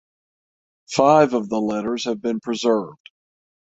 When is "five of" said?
0.89-1.47